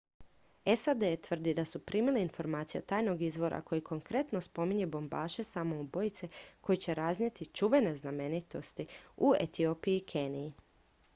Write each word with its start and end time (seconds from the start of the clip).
"sad 0.77 1.03
tvrdi 1.25 1.53
da 1.53 1.65
su 1.65 1.79
primili 1.85 2.21
informacije 2.21 2.79
od 2.81 2.85
tajnog 2.85 3.21
izvora 3.21 3.61
koji 3.61 3.81
konkretno 3.83 4.41
spominje 4.41 4.85
bombaše 4.87 5.43
samoubojice 5.43 6.27
koji 6.61 6.77
će 6.77 6.93
raznijeti 6.93 7.45
"čuvene 7.45 7.95
znamenitosti" 7.95 8.85
u 9.17 9.33
etiopiji 9.39 9.97
i 9.97 10.05
keniji. 10.05 10.53